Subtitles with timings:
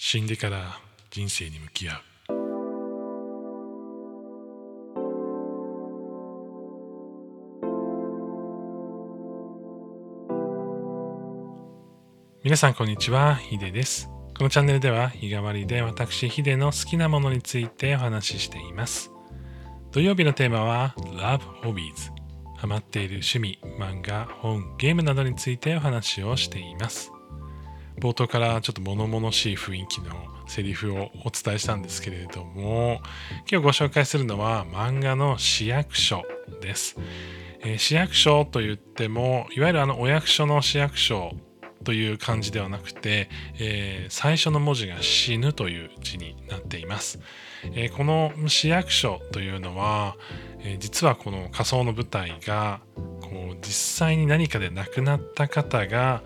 [0.00, 0.78] 死んでから
[1.10, 1.98] 人生に向き合う。
[12.44, 13.34] 皆さんこんにちは。
[13.34, 14.08] ヒデです。
[14.38, 19.10] このチャンネルでは日替わりで私ヒデの好きなものについてお話ししています。
[19.90, 22.12] 土曜日のテーマは Love Hobbies
[22.56, 27.10] ハマっている趣味、漫画、本、ゲームなどについてお話をしています。
[28.00, 30.12] 冒頭からちょっと物々しい雰囲気の
[30.46, 33.00] セリフをお伝えしたんですけれども
[33.50, 36.24] 今日ご紹介するのは漫画の市役所
[36.60, 36.96] です、
[37.60, 41.32] えー、市役所といってもいわゆるあのお役所の市役所
[41.84, 43.28] という漢字ではなくて、
[43.58, 47.20] えー、最初の文字が死ぬという字になっています、
[47.72, 50.16] えー、この市役所というのは、
[50.60, 52.80] えー、実はこの仮想の舞台が
[53.20, 56.22] こう実際に何かで亡くなった方が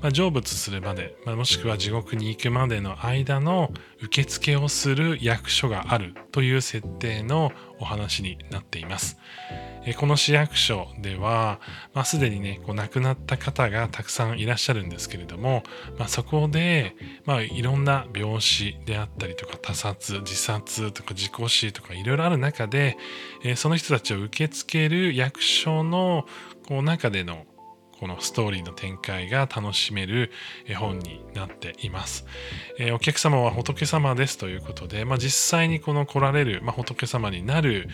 [0.00, 9.18] まあ、成仏するまで、まあ、もしくは地獄に行くまでの間の受付をする役所があるという設定のお話になっています。
[9.84, 11.60] えこの市役所では、
[11.94, 15.62] まあ、すでにねこう亡くなった方がたくさんいらっしゃるんですけれども、
[15.98, 22.96] まあ、そこで、まあ、いろんな病死であったりとか他殺自殺とか事故死とかいろいろある中で、
[23.44, 26.26] えその人たちを受け付ける役所の
[26.66, 27.46] こう中での
[27.98, 30.30] このストーリーの展開が楽しめる
[30.66, 32.24] 絵本になっています。
[32.78, 37.88] えー、お客様は仏様ですということで、まあ、実際にこの来られる、まあ、仏様になる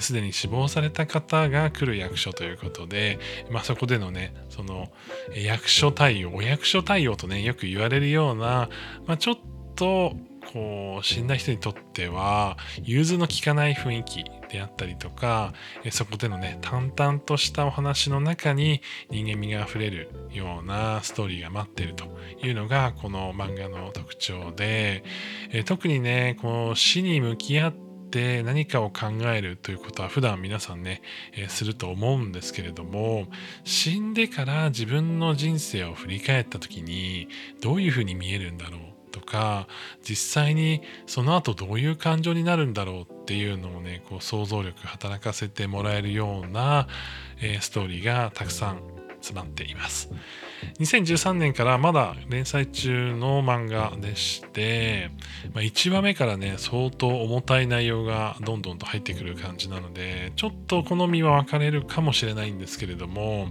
[0.00, 3.18] すで、ー、に死亡された方が来る役所ということで、
[3.50, 4.88] まあ、そこでのねその
[5.34, 8.68] 役所対応お役所対応とねよく言われるような、
[9.06, 9.38] まあ、ちょっ
[9.74, 10.14] と
[10.52, 15.52] こう死んだ人にとっては融通の利かない雰囲気であったりとか
[15.90, 22.04] そこでのね淡々としたお話の中に人間味があふれるようなストーリーが待ってると
[22.42, 25.04] いうのがこの漫画の特徴で
[25.66, 27.72] 特にねこう死に向き合っ
[28.10, 31.02] て何かを考えるということは普段皆さんね、
[31.34, 33.26] えー、すると思うんですけれども
[33.64, 37.28] 死んでから自分の人生を振り返った時に
[37.60, 39.66] どういうふうに見えるんだろうとか
[40.02, 46.88] 実際にその後どういう感情になるんだろうっていうのをねこう想像力働かせてもらえるような、
[47.40, 50.10] えー、ストーリーがたくさん詰まっています。
[50.80, 55.10] 2013年からまだ連載中の漫画でして、
[55.54, 63.48] まあ、1話目からね相当重たい内容がどんどんと入ってくる感じなのでちょっと好みは分かれるかもしれないんですけれども、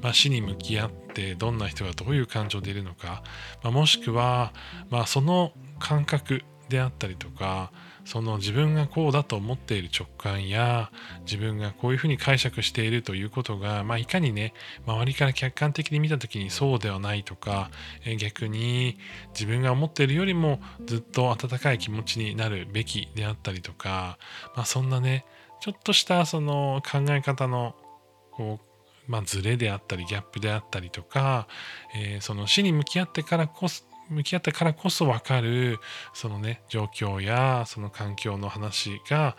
[0.00, 3.22] まあ、死に向き合ってどんな人がどういう感情でいるのか、
[3.62, 4.52] まあ、もしくは、
[4.90, 7.72] まあ、その感覚であったりとか
[8.04, 10.90] その自分がこうだと思っている直感や
[11.24, 14.54] 自分がこういうふうに解釈しているということが、まあ、いかにね
[14.86, 17.70] 周りから客観的に見た時にそうではないとか、
[18.18, 18.98] 逆に
[19.32, 24.18] 自分が思っているよりもずっと温かい気持ちになるべきであったりとか、
[24.56, 25.24] まあ、そんなね
[25.60, 27.74] ちょっとしたその考え方の
[28.32, 28.68] こう
[29.08, 31.48] まあ、ズレであったりギャップであったりとか、
[31.96, 35.78] えー、その死に向き合ってからこそ向き合ったからこそ分かる
[36.12, 39.36] そのね状況やその環境の話が、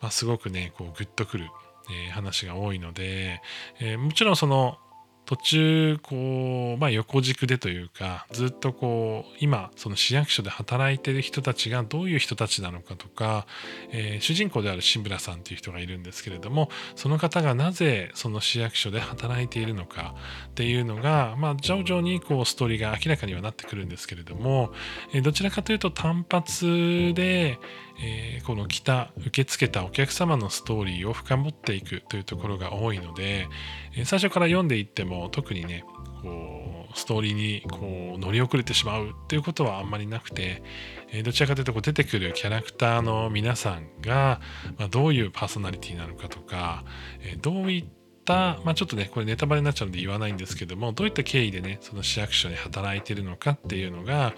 [0.00, 1.48] まあ、すごくねこうグッとくる、
[1.90, 3.40] えー、話が多いので、
[3.80, 4.78] えー、もちろんその
[5.24, 13.46] 途中こう、まあ、横軸でというかずっとこう今その市役所で働いてる人たちがどういう人たちなのかとか、
[13.90, 20.14] えー、主人公である志村さんという人がいるんですけれどもその方がなぜその市役所で働いているのか
[20.48, 24.72] っていうのが、まあ、徐々にこうストーリーが明らかにはなってくるんですけれども、
[25.12, 27.58] えー、どちらかというと単発で、
[28.02, 33.48] えー、この来た受け付けたお客様のストーリーを深掘っていくというところが多いので、
[33.96, 35.84] えー、最初から読んでいっても特にね
[36.22, 40.62] こうストーリーにこう乗り遅れてしまうっていうことはあんまりなくて、
[41.10, 44.40] え、どちらかというとこう出てくるキャラクターの皆さんが、
[44.78, 46.84] まあ、どういうパーソナリティなのかとか、
[47.22, 47.84] えどういっ
[48.24, 54.34] たまあ、ちょっとねこれネタバレになっちゃうので言わないんですけどもどういった経緯でねその市役所で働いてるのかっていうのが、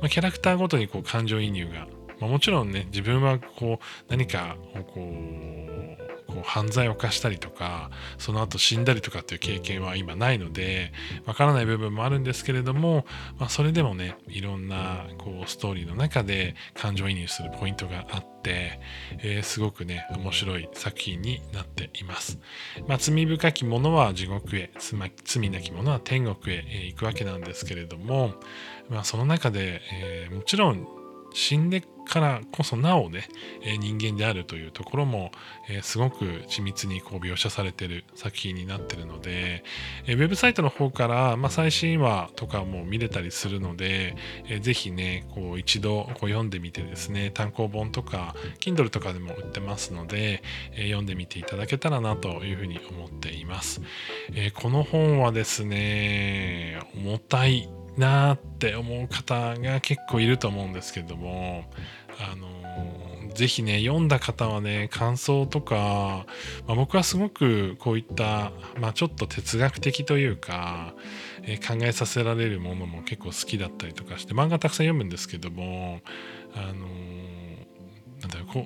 [0.00, 1.88] まあ、キャラクターごとにこう感情移入が
[2.20, 4.56] まあ、もちろんね自分はこう何か
[4.94, 5.84] こう
[6.34, 10.92] こう犯罪を犯したりとかその後死んだりとかっていう経験は今ないので
[11.26, 13.06] わからない部分もあるんですけれども、
[13.38, 18.80] まあ、それでもねいろんなこうストーリーの中で感情移入するポイントがあって、
[19.18, 22.38] えー、すごくね面白い作品になっています。
[22.88, 28.34] まあ、罪深き者は地獄へ罪なき者は天国へ行くわけなんですけれども、
[28.88, 30.86] まあ、その中で、えー、もちろん
[31.34, 33.26] 死んでからこそなおね、
[33.62, 35.32] え人間であるというところも、
[35.68, 39.64] えすごく緻密にこう描写されてる作品になってるので、
[40.06, 44.16] えウェブサイトの方から、ま、最新話とかも見れたりするので、
[44.46, 50.42] えー、ぜひねこう一度こう読んでみてですね単行本とか Kindle とかでも売ってますので、
[50.72, 53.80] え、読んでみていただけたらなというふうに思っています、
[54.34, 57.68] え、この本はですね重たい。
[57.96, 61.64] なって思う方が結構いると思うんですけども
[62.18, 62.54] あの
[63.34, 66.26] ぜひね読んだ方はね感想とか、
[66.66, 70.94] まあ、僕はすごくこういった、まあ、ちょっと哲学的というか、
[71.42, 76.00] えー、考えさせられるものも結構好きだったりとかして漫画たくさん読むんですけども
[76.54, 76.86] あの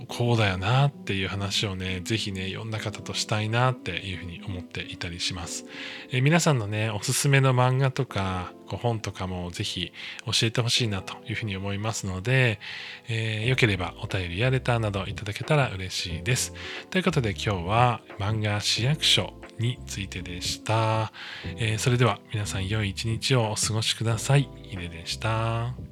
[0.09, 5.65] こうだよなっていう話をね是非ね読んだ方としたいなっていうふうに思っていたりします、
[6.11, 9.93] え、皆さんのねおすすめの漫画とか本とかも是非
[10.27, 12.61] 教えてほしいなというふうに思いますので、
[13.09, 16.53] えー、よければお便りやレターなどいただけたら嬉しいです
[16.91, 21.13] ということで今日は漫画市役所についてでした、
[21.57, 24.49] えー、それでは皆さん良い一日をお過ごしください。
[24.63, 25.88] ヒデでした。